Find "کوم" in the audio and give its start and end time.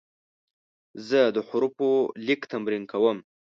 2.91-3.17